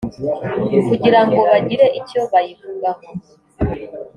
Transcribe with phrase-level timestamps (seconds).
[0.87, 3.05] kugira ngo bagire icyo bayivugaho